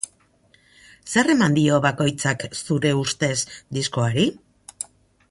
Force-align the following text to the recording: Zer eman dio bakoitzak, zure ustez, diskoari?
Zer 1.15 1.27
eman 1.33 1.57
dio 1.57 1.75
bakoitzak, 1.83 2.45
zure 2.61 2.93
ustez, 3.01 3.37
diskoari? 3.77 4.25